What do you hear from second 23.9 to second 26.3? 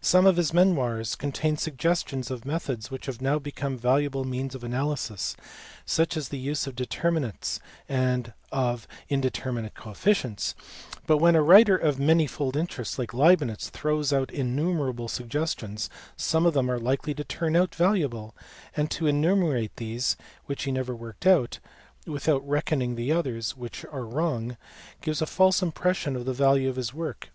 are wrong, gives a false impression of